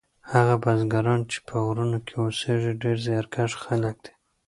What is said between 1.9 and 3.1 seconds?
کې اوسیږي ډیر